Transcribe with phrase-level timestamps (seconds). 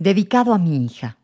[0.00, 1.18] Dedicado a mi hija.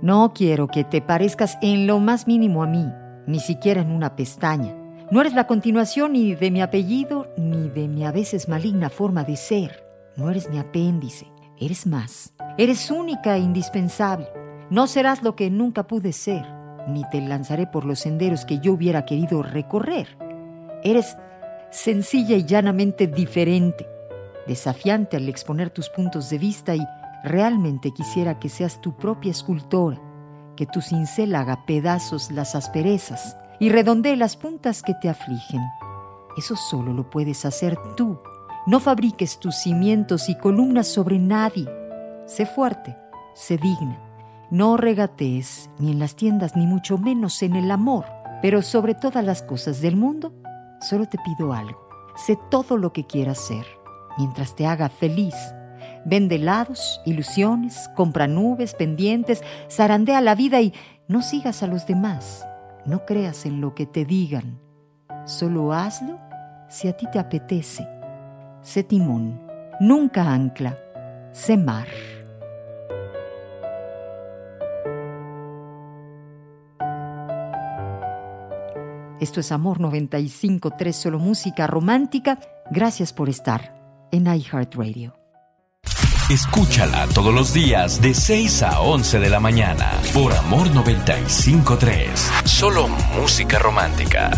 [0.00, 2.90] No quiero que te parezcas en lo más mínimo a mí,
[3.26, 4.74] ni siquiera en una pestaña.
[5.10, 9.24] No eres la continuación ni de mi apellido, ni de mi a veces maligna forma
[9.24, 9.84] de ser.
[10.16, 12.32] No eres mi apéndice, eres más.
[12.56, 14.28] Eres única e indispensable.
[14.70, 16.46] No serás lo que nunca pude ser,
[16.88, 20.16] ni te lanzaré por los senderos que yo hubiera querido recorrer.
[20.82, 21.18] Eres
[21.70, 23.86] sencilla y llanamente diferente,
[24.46, 26.84] desafiante al exponer tus puntos de vista y
[27.24, 30.00] realmente quisiera que seas tu propia escultora,
[30.56, 35.62] que tu cincel haga pedazos las asperezas y redondee las puntas que te afligen.
[36.36, 38.18] Eso solo lo puedes hacer tú
[38.64, 41.68] no fabriques tus cimientos y columnas sobre nadie.
[42.26, 42.96] Sé fuerte,
[43.34, 43.98] sé digna.
[44.52, 48.04] No regatees ni en las tiendas ni mucho menos en el amor.
[48.40, 50.32] Pero sobre todas las cosas del mundo,
[50.80, 51.88] solo te pido algo.
[52.14, 53.66] Sé todo lo que quieras ser,
[54.18, 55.34] mientras te haga feliz.
[56.04, 60.72] Vende helados, ilusiones, compra nubes, pendientes, zarandea la vida y
[61.08, 62.46] no sigas a los demás.
[62.84, 64.60] No creas en lo que te digan.
[65.24, 66.18] Solo hazlo
[66.68, 67.86] si a ti te apetece
[68.62, 69.40] sé timón,
[69.80, 70.78] nunca ancla,
[71.32, 71.88] sé mar.
[79.20, 82.40] Esto es Amor 95.3, solo música romántica.
[82.70, 83.81] Gracias por estar
[84.12, 85.16] en iHeartRadio.
[86.30, 92.88] Escúchala todos los días de 6 a 11 de la mañana por Amor 95.3, solo
[92.88, 94.30] música romántica.